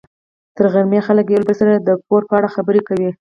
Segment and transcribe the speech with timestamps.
[0.55, 3.09] تر غرمې خلک له یو بل سره د پور په اړه خبرې کوي.